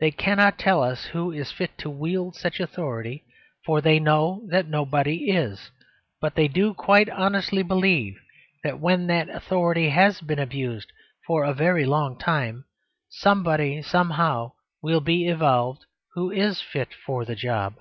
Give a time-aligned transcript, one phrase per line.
[0.00, 3.24] They cannot tell us who is fit to wield such authority,
[3.64, 5.70] for they know that nobody is;
[6.20, 8.20] but they do quite honestly believe
[8.62, 10.92] that when that authority has been abused
[11.26, 12.66] for a very long time,
[13.08, 17.76] somebody somehow will be evolved who is fit for the job.